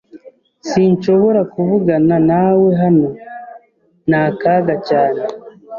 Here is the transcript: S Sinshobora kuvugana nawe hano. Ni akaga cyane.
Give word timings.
S 0.63 0.65
Sinshobora 0.69 1.41
kuvugana 1.53 2.15
nawe 2.29 2.69
hano. 2.81 3.09
Ni 4.09 4.17
akaga 4.27 4.73
cyane. 4.87 5.21